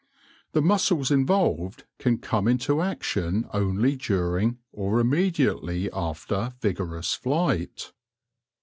[0.53, 7.93] The muscles involved can come into action only during, or immediately after, vigorous flight.